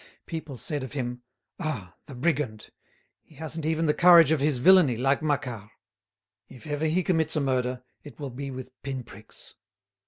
People 0.25 0.57
said 0.57 0.81
of 0.81 0.93
him: 0.93 1.21
"Ah! 1.59 1.93
the 2.07 2.15
brigand! 2.15 2.71
He 3.21 3.35
hasn't 3.35 3.67
even 3.67 3.85
the 3.85 3.93
courage 3.93 4.31
of 4.31 4.39
his 4.39 4.57
villainy 4.57 4.97
like 4.97 5.21
Macquart; 5.21 5.69
if 6.49 6.65
ever 6.65 6.85
he 6.85 7.03
commits 7.03 7.35
a 7.35 7.39
murder, 7.39 7.83
it 8.01 8.19
will 8.19 8.31
be 8.31 8.49
with 8.49 8.71
pin 8.81 9.03
pricks." 9.03 9.53